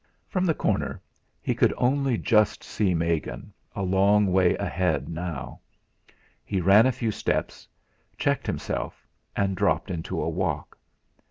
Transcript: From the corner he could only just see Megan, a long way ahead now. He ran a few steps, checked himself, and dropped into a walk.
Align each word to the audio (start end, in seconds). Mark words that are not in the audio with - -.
From 0.27 0.47
the 0.47 0.55
corner 0.55 0.99
he 1.43 1.53
could 1.53 1.75
only 1.77 2.17
just 2.17 2.63
see 2.63 2.95
Megan, 2.95 3.53
a 3.75 3.83
long 3.83 4.25
way 4.33 4.55
ahead 4.57 5.07
now. 5.07 5.59
He 6.43 6.59
ran 6.59 6.87
a 6.87 6.91
few 6.91 7.11
steps, 7.11 7.67
checked 8.17 8.47
himself, 8.47 9.05
and 9.35 9.55
dropped 9.55 9.91
into 9.91 10.19
a 10.19 10.27
walk. 10.27 10.75